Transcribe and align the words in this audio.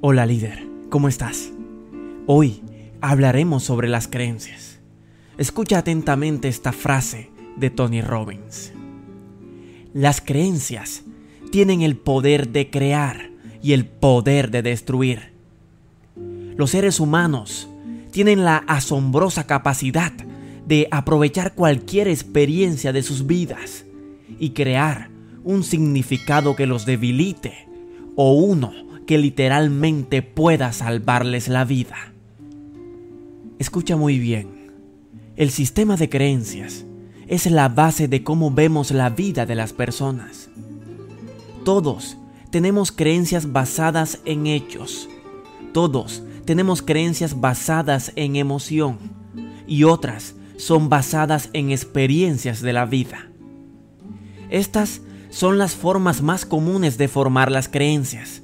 Hola 0.00 0.26
líder, 0.26 0.64
¿cómo 0.90 1.08
estás? 1.08 1.50
Hoy 2.26 2.62
hablaremos 3.00 3.64
sobre 3.64 3.88
las 3.88 4.06
creencias. 4.06 4.78
Escucha 5.38 5.78
atentamente 5.78 6.46
esta 6.46 6.70
frase 6.70 7.30
de 7.56 7.70
Tony 7.70 8.00
Robbins. 8.00 8.72
Las 9.94 10.20
creencias 10.20 11.02
tienen 11.50 11.82
el 11.82 11.96
poder 11.96 12.50
de 12.50 12.70
crear 12.70 13.32
y 13.60 13.72
el 13.72 13.86
poder 13.86 14.52
de 14.52 14.62
destruir. 14.62 15.32
Los 16.56 16.70
seres 16.70 17.00
humanos 17.00 17.68
tienen 18.12 18.44
la 18.44 18.58
asombrosa 18.68 19.48
capacidad 19.48 20.12
de 20.64 20.86
aprovechar 20.92 21.56
cualquier 21.56 22.06
experiencia 22.06 22.92
de 22.92 23.02
sus 23.02 23.26
vidas 23.26 23.84
y 24.38 24.50
crear 24.50 25.10
un 25.42 25.64
significado 25.64 26.54
que 26.54 26.66
los 26.66 26.86
debilite 26.86 27.66
o 28.14 28.34
uno 28.34 28.87
que 29.08 29.16
literalmente 29.16 30.20
pueda 30.20 30.70
salvarles 30.74 31.48
la 31.48 31.64
vida. 31.64 32.12
Escucha 33.58 33.96
muy 33.96 34.18
bien. 34.18 34.70
El 35.34 35.50
sistema 35.50 35.96
de 35.96 36.10
creencias 36.10 36.84
es 37.26 37.50
la 37.50 37.70
base 37.70 38.06
de 38.06 38.22
cómo 38.22 38.50
vemos 38.50 38.90
la 38.90 39.08
vida 39.08 39.46
de 39.46 39.54
las 39.54 39.72
personas. 39.72 40.50
Todos 41.64 42.18
tenemos 42.50 42.92
creencias 42.92 43.50
basadas 43.50 44.20
en 44.26 44.46
hechos. 44.46 45.08
Todos 45.72 46.22
tenemos 46.44 46.82
creencias 46.82 47.40
basadas 47.40 48.12
en 48.14 48.36
emoción 48.36 48.98
y 49.66 49.84
otras 49.84 50.34
son 50.58 50.90
basadas 50.90 51.48
en 51.54 51.70
experiencias 51.70 52.60
de 52.60 52.74
la 52.74 52.84
vida. 52.84 53.30
Estas 54.50 55.00
son 55.30 55.56
las 55.56 55.74
formas 55.74 56.20
más 56.20 56.44
comunes 56.44 56.98
de 56.98 57.08
formar 57.08 57.50
las 57.50 57.70
creencias 57.70 58.42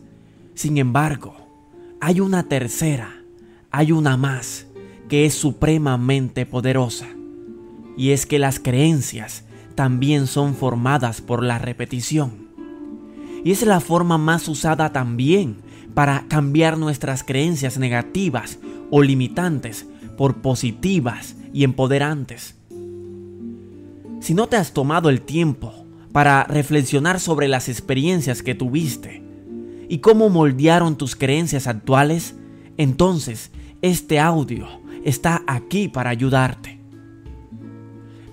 sin 0.55 0.79
embargo, 0.79 1.35
hay 2.01 2.21
una 2.21 2.45
tercera, 2.45 3.23
hay 3.71 3.93
una 3.93 4.17
más, 4.17 4.67
que 5.09 5.27
es 5.27 5.35
supremamente 5.35 6.47
poderosa. 6.47 7.09
Y 7.97 8.11
es 8.11 8.27
que 8.27 8.39
las 8.39 8.61
creencias 8.61 9.45
también 9.75 10.27
son 10.27 10.55
formadas 10.55 11.21
por 11.21 11.43
la 11.43 11.59
repetición. 11.59 12.49
Y 13.45 13.51
es 13.51 13.63
la 13.65 13.81
forma 13.81 14.17
más 14.17 14.49
usada 14.49 14.93
también 14.93 15.57
para 15.93 16.27
cambiar 16.29 16.79
nuestras 16.79 17.25
creencias 17.25 17.79
negativas 17.79 18.59
o 18.91 19.03
limitantes 19.03 19.87
por 20.17 20.37
positivas 20.41 21.37
y 21.53 21.65
empoderantes. 21.65 22.57
Si 24.21 24.35
no 24.35 24.47
te 24.47 24.57
has 24.57 24.73
tomado 24.73 25.11
el 25.11 25.21
tiempo 25.21 25.75
para 26.13 26.45
reflexionar 26.45 27.21
sobre 27.21 27.49
las 27.49 27.69
experiencias 27.69 28.43
que 28.43 28.55
tuviste, 28.55 29.24
y 29.89 29.99
cómo 29.99 30.29
moldearon 30.29 30.97
tus 30.97 31.17
creencias 31.17 31.67
actuales, 31.67 32.37
entonces 32.77 33.51
este 33.83 34.19
audio 34.19 34.67
está 35.05 35.43
aquí 35.47 35.89
para 35.89 36.11
ayudarte. 36.11 36.81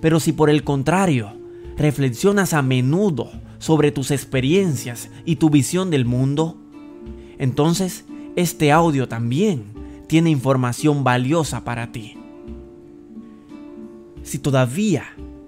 Pero 0.00 0.18
si 0.18 0.32
por 0.32 0.50
el 0.50 0.64
contrario, 0.64 1.32
reflexionas 1.76 2.54
a 2.54 2.62
menudo 2.62 3.30
sobre 3.58 3.92
tus 3.92 4.10
experiencias 4.10 5.10
y 5.24 5.36
tu 5.36 5.50
visión 5.50 5.90
del 5.90 6.04
mundo, 6.04 6.56
entonces 7.38 8.04
este 8.34 8.72
audio 8.72 9.08
también 9.08 9.64
tiene 10.08 10.30
información 10.30 11.04
valiosa 11.04 11.64
para 11.64 11.92
ti. 11.92 12.16
Si 14.22 14.38
todavía 14.38 15.04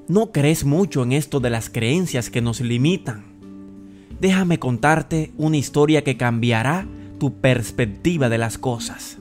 no 0.09 0.33
crees 0.33 0.65
mucho 0.65 1.03
en 1.03 1.13
esto 1.13 1.41
de 1.41 1.51
las 1.51 1.71
creencias 1.71 2.31
que 2.31 2.41
nos 2.41 2.61
limitan, 2.61 3.34
déjame 4.25 4.59
contarte 4.59 5.33
una 5.37 5.59
historia 5.59 6.03
que 6.03 6.17
cambiará 6.17 6.87
tu 7.19 7.43
perspectiva 7.43 8.31
de 8.31 8.39
las 8.39 8.57
cosas. 8.57 9.19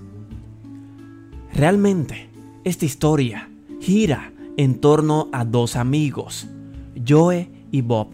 Realmente, 1.53 2.30
esta 2.64 2.86
historia 2.86 3.50
gira 3.81 4.31
en 4.56 4.80
torno 4.80 5.28
a 5.34 5.44
dos 5.44 5.75
amigos, 5.75 6.47
Joe 7.06 7.50
y 7.69 7.81
Bob, 7.81 8.12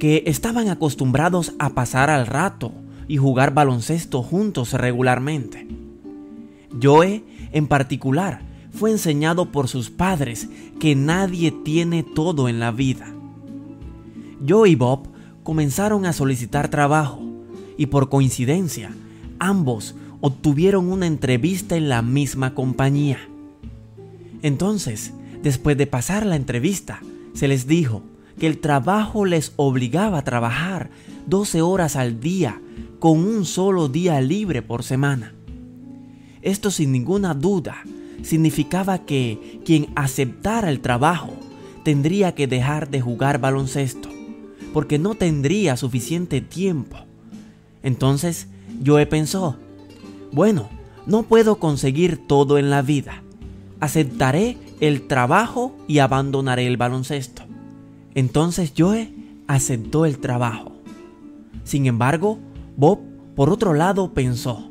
que 0.00 0.24
estaban 0.26 0.70
acostumbrados 0.70 1.54
a 1.60 1.70
pasar 1.70 2.10
al 2.10 2.26
rato 2.26 2.72
y 3.06 3.18
jugar 3.18 3.54
baloncesto 3.54 4.24
juntos 4.24 4.72
regularmente. 4.72 5.68
Joe, 6.82 7.22
en 7.52 7.68
particular, 7.68 8.42
fue 8.72 8.90
enseñado 8.90 9.52
por 9.52 9.68
sus 9.68 9.90
padres 9.90 10.48
que 10.80 10.96
nadie 10.96 11.52
tiene 11.52 12.02
todo 12.02 12.48
en 12.48 12.58
la 12.58 12.72
vida. 12.72 13.14
Joe 14.46 14.68
y 14.68 14.74
Bob 14.74 15.14
comenzaron 15.46 16.06
a 16.06 16.12
solicitar 16.12 16.68
trabajo 16.70 17.20
y 17.78 17.86
por 17.86 18.08
coincidencia 18.08 18.90
ambos 19.38 19.94
obtuvieron 20.20 20.90
una 20.90 21.06
entrevista 21.06 21.76
en 21.76 21.88
la 21.88 22.02
misma 22.02 22.52
compañía. 22.52 23.20
Entonces, 24.42 25.12
después 25.44 25.78
de 25.78 25.86
pasar 25.86 26.26
la 26.26 26.34
entrevista, 26.34 26.98
se 27.32 27.46
les 27.46 27.68
dijo 27.68 28.02
que 28.40 28.48
el 28.48 28.58
trabajo 28.58 29.24
les 29.24 29.52
obligaba 29.54 30.18
a 30.18 30.24
trabajar 30.24 30.90
12 31.28 31.62
horas 31.62 31.94
al 31.94 32.18
día 32.18 32.60
con 32.98 33.20
un 33.20 33.44
solo 33.44 33.86
día 33.86 34.20
libre 34.20 34.62
por 34.62 34.82
semana. 34.82 35.32
Esto 36.42 36.72
sin 36.72 36.90
ninguna 36.90 37.34
duda 37.34 37.84
significaba 38.24 38.98
que 39.06 39.60
quien 39.64 39.90
aceptara 39.94 40.70
el 40.70 40.80
trabajo 40.80 41.34
tendría 41.84 42.34
que 42.34 42.48
dejar 42.48 42.90
de 42.90 43.00
jugar 43.00 43.38
baloncesto 43.40 44.15
porque 44.76 44.98
no 44.98 45.14
tendría 45.14 45.74
suficiente 45.78 46.42
tiempo. 46.42 46.98
Entonces 47.82 48.48
Joe 48.84 49.06
pensó, 49.06 49.56
bueno, 50.32 50.68
no 51.06 51.22
puedo 51.22 51.56
conseguir 51.56 52.26
todo 52.26 52.58
en 52.58 52.68
la 52.68 52.82
vida. 52.82 53.22
Aceptaré 53.80 54.58
el 54.80 55.06
trabajo 55.06 55.74
y 55.88 56.00
abandonaré 56.00 56.66
el 56.66 56.76
baloncesto. 56.76 57.40
Entonces 58.14 58.74
Joe 58.76 59.14
aceptó 59.46 60.04
el 60.04 60.18
trabajo. 60.18 60.72
Sin 61.64 61.86
embargo, 61.86 62.38
Bob, 62.76 62.98
por 63.34 63.48
otro 63.48 63.72
lado, 63.72 64.12
pensó, 64.12 64.70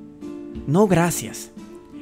no 0.68 0.86
gracias. 0.86 1.50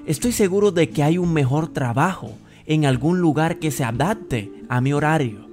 Estoy 0.05 0.33
seguro 0.33 0.71
de 0.71 0.89
que 0.89 1.03
hay 1.03 1.17
un 1.17 1.31
mejor 1.31 1.69
trabajo 1.69 2.31
en 2.65 2.83
algún 2.83 3.21
lugar 3.21 3.59
que 3.59 3.71
se 3.71 3.85
adapte 3.85 4.51
a 4.67 4.81
mi 4.81 4.91
horario. 4.91 5.47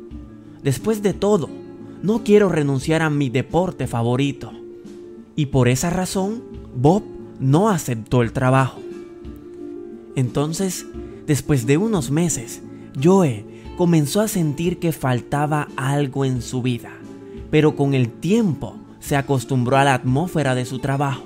Después 0.65 1.00
de 1.00 1.15
todo, 1.15 1.59
no 2.03 2.25
quiero 2.25 2.49
renunciar 2.49 3.03
a 3.03 3.11
mi 3.11 3.28
deporte 3.28 3.87
favorito. 3.87 4.53
Y 5.37 5.47
por 5.47 5.69
esa 5.69 5.91
razón, 5.91 6.43
Bob 6.75 7.03
no 7.38 7.69
aceptó 7.69 8.22
el 8.22 8.33
trabajo. 8.33 8.81
Entonces, 10.16 10.87
después 11.27 11.66
de 11.66 11.77
unos 11.77 12.10
meses, 12.10 12.62
Joe 13.03 13.44
comenzó 13.77 14.21
a 14.21 14.28
sentir 14.28 14.78
que 14.78 14.93
faltaba 14.93 15.69
algo 15.77 16.25
en 16.25 16.43
su 16.43 16.62
vida, 16.62 16.91
pero 17.50 17.77
con 17.77 17.94
el 17.94 18.10
tiempo 18.10 18.77
se 18.99 19.16
acostumbró 19.16 19.77
a 19.77 19.84
la 19.84 19.94
atmósfera 19.94 20.55
de 20.55 20.65
su 20.65 20.78
trabajo. 20.78 21.25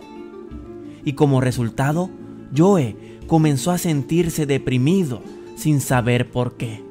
Y 1.05 1.15
como 1.15 1.41
resultado, 1.41 2.11
Joe 2.57 2.97
comenzó 3.27 3.71
a 3.71 3.79
sentirse 3.79 4.47
deprimido 4.47 5.23
sin 5.57 5.81
saber 5.81 6.31
por 6.31 6.57
qué. 6.57 6.83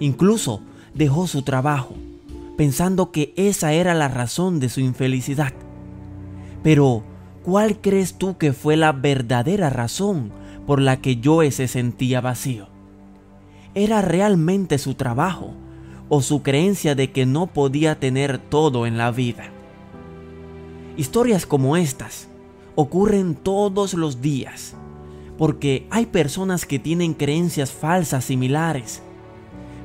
Incluso 0.00 0.60
dejó 0.94 1.26
su 1.26 1.42
trabajo 1.42 1.94
pensando 2.56 3.10
que 3.10 3.32
esa 3.36 3.72
era 3.72 3.94
la 3.94 4.08
razón 4.08 4.60
de 4.60 4.68
su 4.68 4.80
infelicidad. 4.80 5.52
Pero, 6.62 7.02
¿cuál 7.42 7.80
crees 7.80 8.14
tú 8.14 8.38
que 8.38 8.52
fue 8.52 8.76
la 8.76 8.92
verdadera 8.92 9.70
razón 9.70 10.32
por 10.66 10.80
la 10.80 11.00
que 11.00 11.20
Joe 11.22 11.50
se 11.50 11.68
sentía 11.68 12.20
vacío? 12.20 12.68
¿Era 13.74 14.02
realmente 14.02 14.78
su 14.78 14.94
trabajo 14.94 15.52
o 16.08 16.22
su 16.22 16.42
creencia 16.42 16.94
de 16.94 17.10
que 17.10 17.26
no 17.26 17.48
podía 17.48 17.98
tener 17.98 18.38
todo 18.38 18.86
en 18.86 18.96
la 18.96 19.10
vida? 19.10 19.50
Historias 20.96 21.44
como 21.44 21.76
estas 21.76 22.28
ocurren 22.76 23.34
todos 23.34 23.94
los 23.94 24.20
días, 24.20 24.74
porque 25.36 25.86
hay 25.90 26.06
personas 26.06 26.66
que 26.66 26.78
tienen 26.78 27.14
creencias 27.14 27.72
falsas 27.72 28.24
similares, 28.26 29.02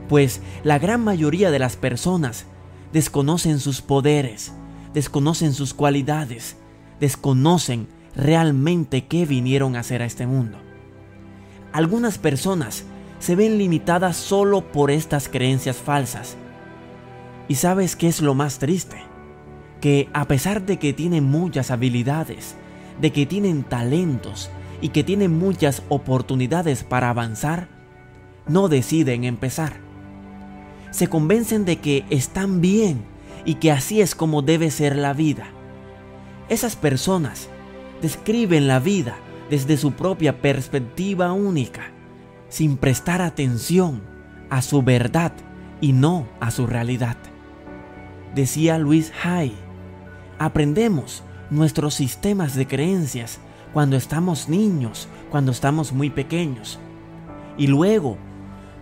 pues 0.07 0.41
la 0.63 0.79
gran 0.79 1.03
mayoría 1.03 1.51
de 1.51 1.59
las 1.59 1.75
personas 1.75 2.45
desconocen 2.93 3.59
sus 3.59 3.81
poderes, 3.81 4.51
desconocen 4.93 5.53
sus 5.53 5.73
cualidades, 5.73 6.57
desconocen 6.99 7.87
realmente 8.15 9.05
qué 9.05 9.25
vinieron 9.25 9.75
a 9.75 9.81
hacer 9.81 10.01
a 10.01 10.05
este 10.05 10.25
mundo. 10.25 10.57
Algunas 11.71 12.17
personas 12.17 12.83
se 13.19 13.35
ven 13.35 13.57
limitadas 13.57 14.17
solo 14.17 14.71
por 14.71 14.91
estas 14.91 15.29
creencias 15.29 15.77
falsas. 15.77 16.35
¿Y 17.47 17.55
sabes 17.55 17.95
qué 17.95 18.07
es 18.07 18.21
lo 18.21 18.33
más 18.33 18.59
triste? 18.59 18.97
Que 19.81 20.09
a 20.13 20.25
pesar 20.25 20.65
de 20.65 20.77
que 20.77 20.93
tienen 20.93 21.25
muchas 21.25 21.71
habilidades, 21.71 22.55
de 22.99 23.11
que 23.11 23.25
tienen 23.25 23.63
talentos 23.63 24.49
y 24.81 24.89
que 24.89 25.03
tienen 25.03 25.37
muchas 25.37 25.83
oportunidades 25.89 26.83
para 26.83 27.09
avanzar, 27.09 27.67
no 28.47 28.67
deciden 28.67 29.23
empezar 29.25 29.88
se 30.91 31.07
convencen 31.07 31.65
de 31.65 31.77
que 31.77 32.05
están 32.09 32.61
bien 32.61 33.03
y 33.45 33.55
que 33.55 33.71
así 33.71 34.01
es 34.01 34.15
como 34.15 34.41
debe 34.41 34.71
ser 34.71 34.95
la 34.95 35.13
vida. 35.13 35.47
Esas 36.49 36.75
personas 36.75 37.47
describen 38.01 38.67
la 38.67 38.79
vida 38.79 39.17
desde 39.49 39.77
su 39.77 39.93
propia 39.93 40.41
perspectiva 40.41 41.31
única, 41.33 41.91
sin 42.49 42.77
prestar 42.77 43.21
atención 43.21 44.01
a 44.49 44.61
su 44.61 44.81
verdad 44.81 45.33
y 45.81 45.93
no 45.93 46.27
a 46.39 46.51
su 46.51 46.67
realidad. 46.67 47.17
Decía 48.35 48.77
Luis 48.77 49.11
Hay, 49.23 49.55
aprendemos 50.37 51.23
nuestros 51.49 51.95
sistemas 51.95 52.55
de 52.55 52.67
creencias 52.67 53.39
cuando 53.73 53.95
estamos 53.95 54.49
niños, 54.49 55.07
cuando 55.29 55.51
estamos 55.51 55.93
muy 55.93 56.09
pequeños. 56.09 56.79
Y 57.57 57.67
luego 57.67 58.17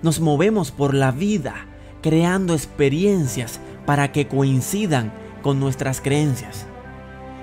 nos 0.01 0.19
movemos 0.19 0.71
por 0.71 0.93
la 0.93 1.11
vida 1.11 1.66
creando 2.01 2.53
experiencias 2.53 3.59
para 3.85 4.11
que 4.11 4.27
coincidan 4.27 5.11
con 5.41 5.59
nuestras 5.59 6.01
creencias. 6.01 6.65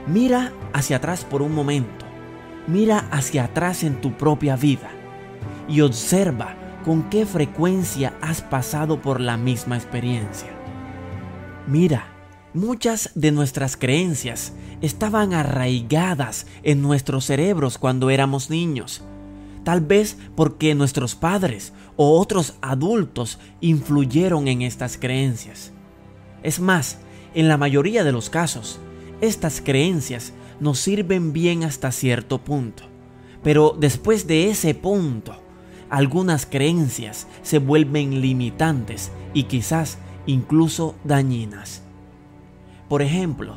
Mira 0.07 0.53
hacia 0.73 0.97
atrás 0.97 1.25
por 1.25 1.43
un 1.43 1.55
momento. 1.55 2.05
Mira 2.67 3.07
hacia 3.11 3.45
atrás 3.45 3.83
en 3.85 4.01
tu 4.01 4.13
propia 4.13 4.57
vida 4.57 4.91
y 5.69 5.81
observa 5.81 6.55
con 6.85 7.09
qué 7.09 7.25
frecuencia 7.25 8.15
has 8.21 8.43
pasado 8.43 9.01
por 9.01 9.21
la 9.21 9.37
misma 9.37 9.77
experiencia. 9.77 10.51
Mira, 11.67 12.07
muchas 12.53 13.11
de 13.15 13.33
nuestras 13.33 13.77
creencias 13.77 14.53
estaban 14.83 15.33
arraigadas 15.33 16.47
en 16.63 16.83
nuestros 16.83 17.25
cerebros 17.25 17.79
cuando 17.79 18.11
éramos 18.11 18.51
niños. 18.51 19.03
Tal 19.65 19.81
vez 19.81 20.19
porque 20.37 20.75
nuestros 20.75 21.15
padres 21.15 21.73
o 21.97 22.21
otros 22.21 22.55
adultos 22.61 23.39
influyeron 23.61 24.47
en 24.47 24.63
estas 24.63 24.99
creencias. 24.99 25.73
Es 26.43 26.61
más, 26.61 26.99
en 27.35 27.49
la 27.49 27.57
mayoría 27.57 28.05
de 28.05 28.13
los 28.13 28.31
casos, 28.31 28.79
estas 29.21 29.61
creencias 29.61 30.33
nos 30.61 30.79
sirven 30.79 31.33
bien 31.33 31.65
hasta 31.65 31.91
cierto 31.91 32.39
punto. 32.39 32.85
Pero 33.43 33.77
después 33.79 34.27
de 34.27 34.51
ese 34.51 34.75
punto, 34.75 35.37
algunas 35.91 36.47
creencias 36.47 37.27
se 37.43 37.59
vuelven 37.59 38.21
limitantes 38.21 39.11
y 39.33 39.45
quizás 39.45 39.99
incluso 40.27 40.95
dañinas. 41.05 41.83
Por 42.89 43.03
ejemplo, 43.03 43.57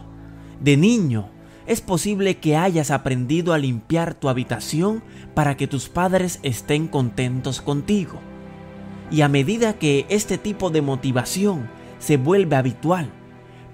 de 0.62 0.78
niño, 0.78 1.30
es 1.68 1.82
posible 1.82 2.38
que 2.38 2.56
hayas 2.56 2.92
aprendido 2.92 3.54
a 3.54 3.58
limpiar 3.58 4.14
tu 4.14 4.30
habitación 4.30 5.04
para 5.34 5.58
que 5.58 5.68
tus 5.68 5.90
padres 5.90 6.40
estén 6.42 6.88
contentos 6.88 7.62
contigo. 7.62 8.20
Y 9.12 9.22
a 9.22 9.28
medida 9.28 9.74
que 9.74 10.06
este 10.10 10.38
tipo 10.38 10.70
de 10.70 10.82
motivación 10.82 11.70
se 12.00 12.16
vuelve 12.16 12.56
habitual, 12.56 13.12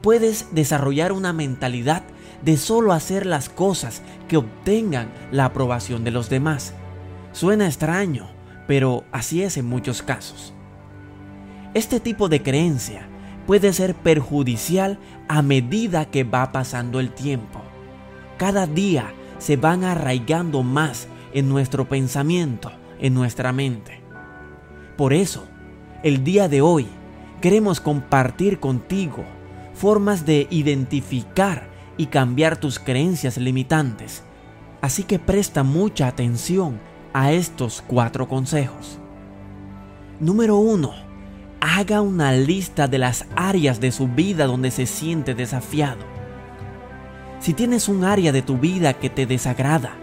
puedes 0.01 0.47
desarrollar 0.53 1.11
una 1.11 1.33
mentalidad 1.33 2.03
de 2.43 2.57
solo 2.57 2.93
hacer 2.93 3.25
las 3.25 3.47
cosas 3.47 4.01
que 4.27 4.37
obtengan 4.37 5.11
la 5.31 5.45
aprobación 5.45 6.03
de 6.03 6.11
los 6.11 6.29
demás. 6.29 6.73
Suena 7.31 7.67
extraño, 7.67 8.27
pero 8.67 9.03
así 9.11 9.43
es 9.43 9.55
en 9.55 9.65
muchos 9.65 10.01
casos. 10.01 10.53
Este 11.73 11.99
tipo 11.99 12.27
de 12.27 12.41
creencia 12.41 13.07
puede 13.45 13.71
ser 13.71 13.95
perjudicial 13.95 14.99
a 15.27 15.41
medida 15.41 16.05
que 16.05 16.23
va 16.23 16.51
pasando 16.51 16.99
el 16.99 17.11
tiempo. 17.11 17.62
Cada 18.43 18.67
día 18.67 19.13
se 19.37 19.55
van 19.55 19.85
arraigando 19.85 20.63
más 20.63 21.07
en 21.33 21.47
nuestro 21.47 21.87
pensamiento, 21.87 22.73
en 22.99 23.13
nuestra 23.13 23.53
mente. 23.53 24.01
Por 24.97 25.13
eso, 25.13 25.45
el 26.03 26.25
día 26.25 26.49
de 26.49 26.59
hoy 26.59 26.87
queremos 27.39 27.79
compartir 27.79 28.59
contigo 28.59 29.23
formas 29.73 30.25
de 30.25 30.47
identificar 30.49 31.69
y 31.95 32.07
cambiar 32.07 32.57
tus 32.57 32.79
creencias 32.79 33.37
limitantes. 33.37 34.23
Así 34.81 35.03
que 35.03 35.19
presta 35.19 35.63
mucha 35.63 36.07
atención 36.09 36.81
a 37.13 37.31
estos 37.31 37.81
cuatro 37.81 38.27
consejos. 38.27 38.99
Número 40.19 40.57
1. 40.57 40.91
Haga 41.61 42.01
una 42.01 42.33
lista 42.33 42.89
de 42.89 42.97
las 42.97 43.25
áreas 43.37 43.79
de 43.79 43.93
su 43.93 44.09
vida 44.09 44.47
donde 44.47 44.69
se 44.69 44.85
siente 44.85 45.33
desafiado. 45.33 46.12
Si 47.43 47.53
tienes 47.53 47.89
un 47.89 48.05
área 48.05 48.31
de 48.31 48.41
tu 48.41 48.57
vida 48.57 48.93
que 48.93 49.09
te 49.09 49.25
desagrada 49.25 49.97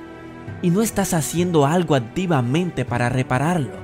y 0.60 0.68
no 0.68 0.82
estás 0.82 1.14
haciendo 1.14 1.64
algo 1.64 1.94
activamente 1.94 2.84
para 2.84 3.08
repararlo, 3.08 3.78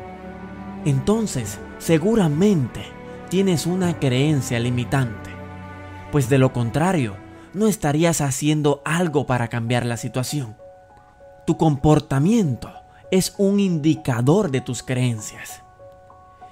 entonces 0.85 1.59
seguramente 1.79 2.83
tienes 3.31 3.65
una 3.65 3.99
creencia 3.99 4.61
limitante, 4.61 5.31
pues 6.13 6.29
de 6.29 6.37
lo 6.37 6.53
contrario, 6.53 7.17
no 7.55 7.67
estarías 7.67 8.21
haciendo 8.21 8.83
algo 8.85 9.25
para 9.25 9.49
cambiar 9.49 9.87
la 9.87 9.97
situación. 9.97 10.59
Tu 11.47 11.57
comportamiento 11.57 12.71
es 13.11 13.35
un 13.39 13.59
indicador 13.59 14.51
de 14.51 14.61
tus 14.61 14.83
creencias. 14.83 15.63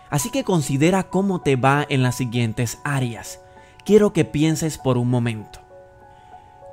Así 0.09 0.31
que 0.31 0.43
considera 0.43 1.03
cómo 1.03 1.43
te 1.43 1.57
va 1.57 1.85
en 1.87 2.03
las 2.03 2.15
siguientes 2.15 2.79
áreas. 2.83 3.41
Quiero 3.85 4.15
que 4.15 4.25
pienses 4.25 4.79
por 4.79 4.97
un 4.97 5.11
momento. 5.11 5.64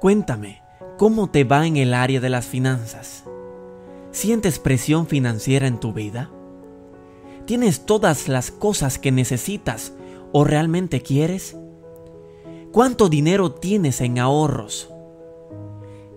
Cuéntame, 0.01 0.63
¿cómo 0.97 1.29
te 1.29 1.43
va 1.43 1.67
en 1.67 1.77
el 1.77 1.93
área 1.93 2.19
de 2.19 2.29
las 2.31 2.47
finanzas? 2.47 3.23
¿Sientes 4.09 4.57
presión 4.57 5.05
financiera 5.05 5.67
en 5.67 5.79
tu 5.79 5.93
vida? 5.93 6.31
¿Tienes 7.45 7.85
todas 7.85 8.27
las 8.27 8.49
cosas 8.49 8.97
que 8.97 9.11
necesitas 9.11 9.93
o 10.31 10.43
realmente 10.43 11.03
quieres? 11.03 11.55
¿Cuánto 12.71 13.09
dinero 13.09 13.51
tienes 13.51 14.01
en 14.01 14.17
ahorros? 14.17 14.91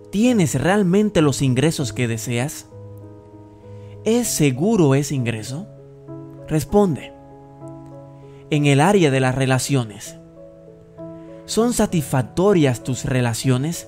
¿Tienes 0.09 0.59
realmente 0.59 1.21
los 1.21 1.43
ingresos 1.43 1.93
que 1.93 2.07
deseas? 2.07 2.65
¿Es 4.03 4.27
seguro 4.27 4.95
ese 4.95 5.13
ingreso? 5.13 5.67
Responde. 6.47 7.13
En 8.49 8.65
el 8.65 8.81
área 8.81 9.11
de 9.11 9.19
las 9.19 9.35
relaciones. 9.35 10.17
¿Son 11.45 11.73
satisfactorias 11.73 12.83
tus 12.83 13.05
relaciones? 13.05 13.87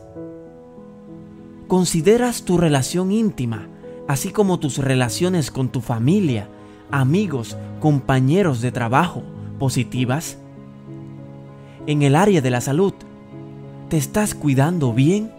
¿Consideras 1.68 2.44
tu 2.44 2.59
relación 2.59 3.12
íntima, 3.12 3.68
así 4.07 4.30
como 4.30 4.59
tus 4.59 4.78
relaciones 4.78 5.49
con 5.49 5.69
tu 5.69 5.81
familia, 5.81 6.49
amigos, 6.92 7.57
compañeros 7.80 8.61
de 8.61 8.71
trabajo, 8.71 9.23
positivas? 9.57 10.37
En 11.87 12.04
el 12.04 12.16
área 12.16 12.42
de 12.42 12.52
la 12.52 12.61
salud, 12.61 12.94
¿te 13.90 13.97
estás 13.97 14.35
cuidando 14.35 14.94
bien? 14.94 15.31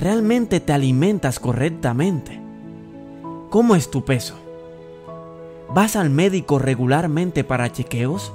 ¿Realmente 0.00 0.58
te 0.58 0.72
alimentas 0.72 1.38
correctamente? 1.38 2.40
¿Cómo 3.50 3.76
es 3.76 3.92
tu 3.92 4.04
peso? 4.04 4.34
¿Vas 5.72 5.94
al 5.94 6.10
médico 6.10 6.58
regularmente 6.58 7.44
para 7.44 7.70
chequeos? 7.70 8.32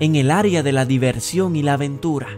En 0.00 0.14
el 0.14 0.30
área 0.30 0.62
de 0.62 0.70
la 0.70 0.84
diversión 0.84 1.56
y 1.56 1.62
la 1.62 1.72
aventura, 1.72 2.28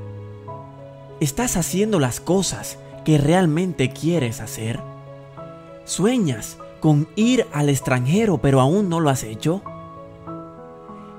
¿estás 1.20 1.58
haciendo 1.58 2.00
las 2.00 2.18
cosas 2.18 2.78
que 3.04 3.18
realmente 3.18 3.90
quieres 3.90 4.40
hacer? 4.40 4.80
¿Sueñas 5.84 6.56
con 6.80 7.06
ir 7.16 7.46
al 7.52 7.68
extranjero 7.68 8.38
pero 8.38 8.62
aún 8.62 8.88
no 8.88 8.98
lo 8.98 9.10
has 9.10 9.24
hecho? 9.24 9.60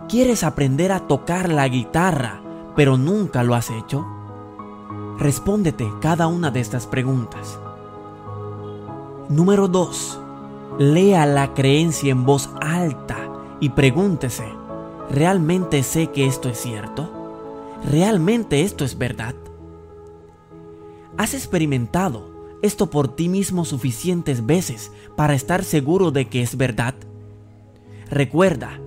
¿Quieres 0.10 0.44
aprender 0.44 0.92
a 0.92 1.02
tocar 1.02 1.48
la 1.48 1.68
guitarra 1.68 2.42
pero 2.76 2.98
nunca 2.98 3.44
lo 3.44 3.54
has 3.54 3.70
hecho? 3.70 4.04
Respóndete 5.20 5.88
cada 6.02 6.26
una 6.26 6.50
de 6.50 6.60
estas 6.60 6.88
preguntas. 6.88 7.60
Número 9.30 9.68
2. 9.68 10.20
Lea 10.80 11.28
la 11.28 11.54
creencia 11.54 12.12
en 12.12 12.26
voz 12.26 12.50
alta 12.60 13.30
y 13.60 13.70
pregúntese, 13.70 14.61
¿realmente 15.12 15.84
sé 15.84 16.08
que 16.08 16.26
esto 16.26 16.50
es 16.50 16.58
cierto? 16.58 17.12
¿Realmente 17.90 18.62
esto 18.62 18.86
es 18.86 18.98
verdad? 18.98 19.36
¿Has 21.18 21.34
experimentado 21.34 22.32
esto 22.62 22.90
por 22.90 23.16
ti 23.16 23.28
mismo 23.28 23.66
suficientes 23.66 24.46
veces 24.46 24.92
para 25.18 25.34
estar 25.34 25.64
seguro 25.64 26.12
de 26.12 26.30
que 26.30 26.42
es 26.42 26.56
verdad? 26.56 26.96
Recuerda, 28.10 28.80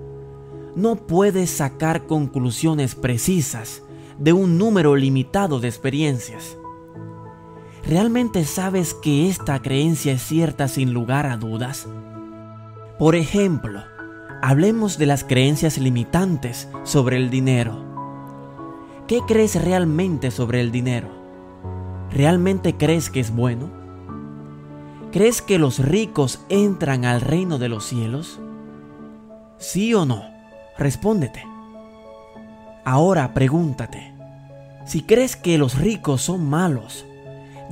no 0.74 0.96
puedes 0.96 1.50
sacar 1.50 2.06
conclusiones 2.06 2.94
precisas 2.94 3.82
de 4.18 4.32
un 4.32 4.56
número 4.56 4.96
limitado 4.96 5.60
de 5.60 5.68
experiencias. 5.68 6.56
¿Realmente 7.86 8.44
sabes 8.46 8.94
que 8.94 9.28
esta 9.28 9.60
creencia 9.60 10.12
es 10.14 10.22
cierta 10.22 10.68
sin 10.68 10.94
lugar 10.94 11.26
a 11.26 11.36
dudas? 11.36 11.86
Por 12.98 13.14
ejemplo, 13.14 13.82
hablemos 14.46 14.98
de 14.98 15.06
las 15.06 15.24
creencias 15.24 15.78
limitantes 15.78 16.68
sobre 16.82 17.16
el 17.16 17.30
dinero. 17.30 17.82
¿Qué 19.08 19.20
crees 19.26 19.54
realmente 19.64 20.30
sobre 20.30 20.60
el 20.60 20.70
dinero? 20.70 21.08
¿Realmente 22.10 22.76
crees 22.76 23.08
que 23.08 23.20
es 23.20 23.34
bueno? 23.34 23.70
¿Crees 25.12 25.40
que 25.40 25.58
los 25.58 25.78
ricos 25.78 26.44
entran 26.50 27.06
al 27.06 27.22
reino 27.22 27.56
de 27.56 27.70
los 27.70 27.86
cielos? 27.86 28.38
¿Sí 29.56 29.94
o 29.94 30.04
no? 30.04 30.22
Respóndete. 30.76 31.42
Ahora 32.84 33.32
pregúntate, 33.32 34.12
si 34.84 35.04
crees 35.04 35.36
que 35.36 35.56
los 35.56 35.78
ricos 35.78 36.20
son 36.20 36.44
malos, 36.44 37.06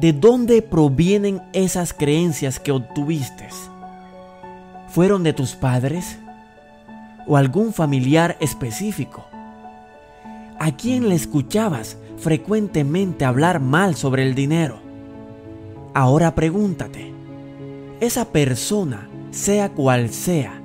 ¿de 0.00 0.14
dónde 0.14 0.62
provienen 0.62 1.42
esas 1.52 1.92
creencias 1.92 2.58
que 2.58 2.72
obtuviste? 2.72 3.46
¿Fueron 4.88 5.22
de 5.22 5.34
tus 5.34 5.54
padres? 5.54 6.18
¿O 7.26 7.36
algún 7.36 7.72
familiar 7.72 8.36
específico? 8.40 9.26
¿A 10.58 10.72
quién 10.76 11.08
le 11.08 11.14
escuchabas 11.14 11.96
frecuentemente 12.18 13.24
hablar 13.24 13.60
mal 13.60 13.94
sobre 13.94 14.24
el 14.24 14.34
dinero? 14.34 14.80
Ahora 15.94 16.34
pregúntate, 16.34 17.12
esa 18.00 18.26
persona, 18.26 19.08
sea 19.30 19.70
cual 19.70 20.10
sea, 20.10 20.60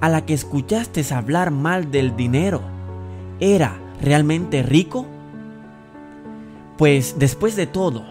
a 0.00 0.08
la 0.08 0.24
que 0.24 0.34
escuchaste 0.34 1.04
hablar 1.12 1.50
mal 1.50 1.90
del 1.90 2.16
dinero, 2.16 2.62
¿era 3.40 3.78
realmente 4.00 4.62
rico? 4.62 5.06
Pues 6.76 7.16
después 7.18 7.56
de 7.56 7.66
todo, 7.66 8.04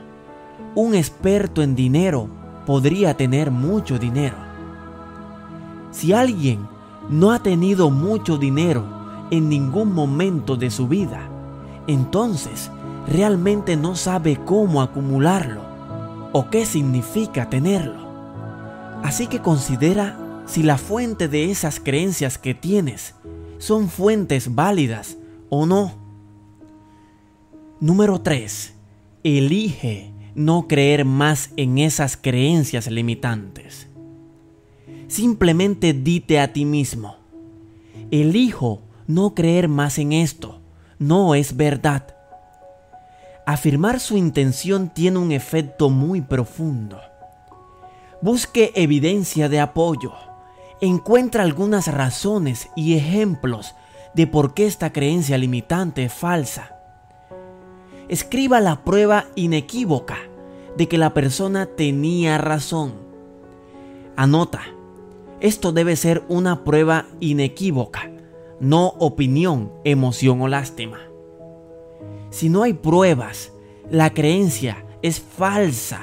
un 0.76 0.94
experto 0.94 1.64
en 1.64 1.76
dinero 1.76 2.30
podría 2.66 3.16
tener 3.16 3.50
mucho 3.50 3.98
dinero. 3.98 4.36
Si 5.92 6.14
alguien 6.14 6.68
no 7.10 7.32
ha 7.32 7.40
tenido 7.40 7.90
mucho 7.90 8.38
dinero 8.38 8.86
en 9.32 9.50
ningún 9.50 9.94
momento 9.94 10.56
de 10.56 10.72
su 10.72 10.88
vida, 10.88 11.30
entonces 11.88 12.72
realmente 13.08 13.78
no 13.78 13.96
sabe 13.96 14.38
cómo 14.44 14.82
acumularlo 14.82 15.62
o 16.34 16.50
qué 16.50 16.66
significa 16.66 17.50
tenerlo. 17.50 18.08
Así 19.04 19.28
que 19.28 19.42
considera 19.42 20.18
si 20.46 20.64
la 20.64 20.78
fuente 20.78 21.28
de 21.28 21.52
esas 21.52 21.80
creencias 21.80 22.38
que 22.38 22.54
tienes 22.54 23.16
son 23.58 23.90
fuentes 23.90 24.56
válidas 24.56 25.18
o 25.50 25.66
no. 25.66 25.94
Número 27.80 28.22
3. 28.22 28.74
Elige 29.24 30.14
no 30.36 30.68
creer 30.68 31.06
más 31.06 31.52
en 31.58 31.78
esas 31.78 32.18
creencias 32.18 32.90
limitantes. 32.90 33.87
Simplemente 35.08 35.94
dite 35.94 36.40
a 36.40 36.52
ti 36.54 36.66
mismo, 36.66 37.16
elijo 38.12 38.82
no 39.08 39.34
creer 39.34 39.68
más 39.68 39.98
en 40.00 40.12
esto, 40.12 40.60
no 41.00 41.36
es 41.36 41.56
verdad. 41.56 42.16
Afirmar 43.46 44.00
su 44.00 44.18
intención 44.18 44.90
tiene 44.90 45.20
un 45.20 45.32
efecto 45.32 45.90
muy 45.90 46.22
profundo. 46.22 47.00
Busque 48.22 48.74
evidencia 48.76 49.48
de 49.48 49.60
apoyo. 49.60 50.14
Encuentra 50.82 51.44
algunas 51.44 51.88
razones 51.88 52.68
y 52.76 52.96
ejemplos 52.96 53.74
de 54.14 54.28
por 54.28 54.54
qué 54.54 54.66
esta 54.66 54.92
creencia 54.92 55.38
limitante 55.38 56.04
es 56.04 56.14
falsa 56.14 56.78
escriba 58.10 58.62
la 58.62 58.84
prueba 58.84 59.26
inequívoca 59.36 60.18
de 60.78 60.88
que 60.88 60.98
la 60.98 61.14
persona 61.14 61.66
tenía 61.66 62.38
razón. 62.38 62.94
Anota, 64.16 64.62
esto 65.40 65.72
debe 65.72 65.96
ser 65.96 66.24
una 66.30 66.64
prueba 66.64 67.06
inequívoca, 67.20 68.12
no 68.60 68.88
opinión, 69.00 69.72
emoción 69.84 70.42
o 70.42 70.48
lástima. 70.48 71.00
Si 72.30 72.50
no 72.50 72.64
hay 72.64 72.74
pruebas, 72.74 73.54
la 73.90 74.14
creencia 74.14 74.86
es 75.02 75.20
falsa 75.20 76.02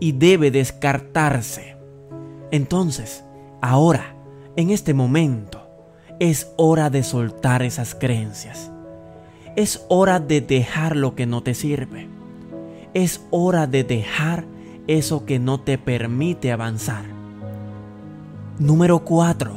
y 0.00 0.12
debe 0.12 0.50
descartarse. 0.50 1.76
Entonces, 2.50 3.24
ahora, 3.62 4.16
en 4.56 4.70
este 4.70 4.92
momento, 4.92 5.62
es 6.20 6.52
hora 6.56 6.90
de 6.90 7.02
soltar 7.02 7.62
esas 7.62 7.94
creencias. 7.94 8.70
Es 9.56 9.84
hora 9.88 10.18
de 10.20 10.40
dejar 10.40 10.96
lo 10.96 11.14
que 11.14 11.26
no 11.26 11.42
te 11.42 11.54
sirve. 11.54 12.08
Es 12.92 13.24
hora 13.30 13.66
de 13.66 13.84
dejar 13.84 14.44
eso 14.86 15.24
que 15.24 15.38
no 15.38 15.60
te 15.60 15.78
permite 15.78 16.52
avanzar. 16.52 17.13
Número 18.60 19.00
4. 19.00 19.52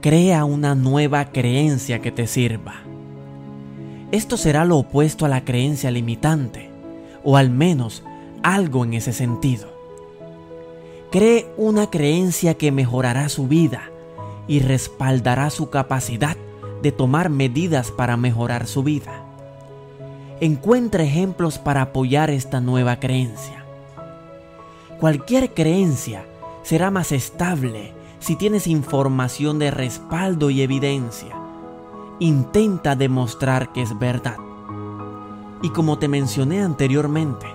Crea 0.00 0.46
una 0.46 0.74
nueva 0.74 1.26
creencia 1.32 2.00
que 2.00 2.10
te 2.10 2.26
sirva. 2.26 2.76
Esto 4.10 4.38
será 4.38 4.64
lo 4.64 4.78
opuesto 4.78 5.26
a 5.26 5.28
la 5.28 5.44
creencia 5.44 5.90
limitante, 5.90 6.70
o 7.24 7.36
al 7.36 7.50
menos 7.50 8.02
algo 8.42 8.84
en 8.86 8.94
ese 8.94 9.12
sentido. 9.12 9.68
Cree 11.12 11.46
una 11.58 11.90
creencia 11.90 12.54
que 12.54 12.72
mejorará 12.72 13.28
su 13.28 13.48
vida 13.48 13.90
y 14.48 14.60
respaldará 14.60 15.50
su 15.50 15.68
capacidad 15.68 16.38
de 16.80 16.92
tomar 16.92 17.28
medidas 17.28 17.90
para 17.90 18.16
mejorar 18.16 18.66
su 18.66 18.82
vida. 18.82 19.26
Encuentra 20.40 21.04
ejemplos 21.04 21.58
para 21.58 21.82
apoyar 21.82 22.30
esta 22.30 22.62
nueva 22.62 22.98
creencia. 22.98 23.66
Cualquier 25.00 25.52
creencia 25.52 26.24
será 26.62 26.90
más 26.90 27.12
estable 27.12 27.95
si 28.18 28.36
tienes 28.36 28.66
información 28.66 29.58
de 29.58 29.70
respaldo 29.70 30.50
y 30.50 30.62
evidencia. 30.62 31.36
Intenta 32.18 32.96
demostrar 32.96 33.72
que 33.72 33.82
es 33.82 33.98
verdad. 33.98 34.36
Y 35.62 35.70
como 35.70 35.98
te 35.98 36.08
mencioné 36.08 36.62
anteriormente, 36.62 37.46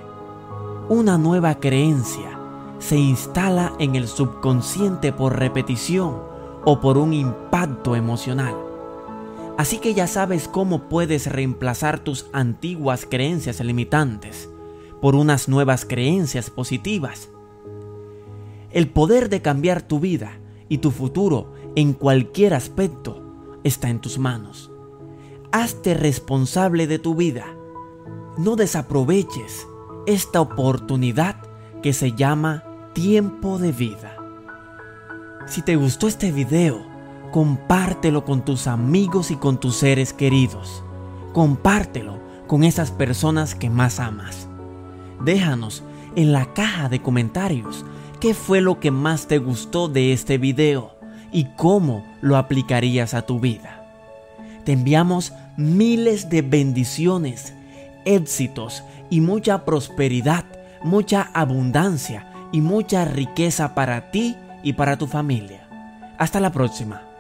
una 0.89 1.17
nueva 1.17 1.55
creencia 1.55 2.37
se 2.79 2.97
instala 2.97 3.73
en 3.79 3.95
el 3.95 4.07
subconsciente 4.07 5.13
por 5.13 5.37
repetición 5.37 6.17
o 6.65 6.79
por 6.79 6.97
un 6.97 7.13
impacto 7.13 7.95
emocional. 7.95 8.55
Así 9.57 9.77
que 9.77 9.93
ya 9.93 10.07
sabes 10.07 10.47
cómo 10.47 10.89
puedes 10.89 11.27
reemplazar 11.27 11.99
tus 11.99 12.25
antiguas 12.33 13.05
creencias 13.09 13.59
limitantes 13.59 14.49
por 15.01 15.15
unas 15.15 15.47
nuevas 15.47 15.85
creencias 15.85 16.49
positivas. 16.49 17.29
El 18.71 18.89
poder 18.89 19.29
de 19.29 19.41
cambiar 19.41 19.81
tu 19.81 19.99
vida 19.99 20.40
y 20.71 20.77
tu 20.77 20.91
futuro 20.91 21.51
en 21.75 21.91
cualquier 21.91 22.53
aspecto 22.53 23.21
está 23.65 23.89
en 23.89 23.99
tus 23.99 24.17
manos. 24.17 24.71
Hazte 25.51 25.93
responsable 25.93 26.87
de 26.87 26.97
tu 26.97 27.13
vida. 27.13 27.45
No 28.37 28.55
desaproveches 28.55 29.67
esta 30.07 30.39
oportunidad 30.39 31.35
que 31.83 31.91
se 31.91 32.13
llama 32.13 32.63
tiempo 32.93 33.57
de 33.59 33.73
vida. 33.73 34.15
Si 35.45 35.61
te 35.61 35.75
gustó 35.75 36.07
este 36.07 36.31
video, 36.31 36.85
compártelo 37.33 38.23
con 38.23 38.45
tus 38.45 38.65
amigos 38.65 39.29
y 39.29 39.35
con 39.35 39.59
tus 39.59 39.75
seres 39.75 40.13
queridos. 40.13 40.85
Compártelo 41.33 42.17
con 42.47 42.63
esas 42.63 42.91
personas 42.91 43.55
que 43.55 43.69
más 43.69 43.99
amas. 43.99 44.47
Déjanos 45.25 45.83
en 46.15 46.31
la 46.31 46.53
caja 46.53 46.87
de 46.87 47.01
comentarios 47.01 47.83
qué 48.21 48.35
fue 48.35 48.61
lo 48.61 48.79
que 48.79 48.91
más 48.91 49.27
te 49.27 49.39
gustó 49.39 49.89
de 49.89 50.13
este 50.13 50.37
video 50.37 50.95
y 51.31 51.45
cómo 51.57 52.05
lo 52.21 52.37
aplicarías 52.37 53.15
a 53.15 53.23
tu 53.23 53.39
vida. 53.39 53.83
Te 54.63 54.73
enviamos 54.73 55.33
miles 55.57 56.29
de 56.29 56.43
bendiciones, 56.43 57.53
éxitos 58.05 58.83
y 59.09 59.21
mucha 59.21 59.65
prosperidad, 59.65 60.45
mucha 60.83 61.31
abundancia 61.33 62.31
y 62.51 62.61
mucha 62.61 63.05
riqueza 63.05 63.73
para 63.73 64.11
ti 64.11 64.37
y 64.61 64.73
para 64.73 64.97
tu 64.97 65.07
familia. 65.07 65.67
Hasta 66.19 66.39
la 66.39 66.51
próxima. 66.51 67.10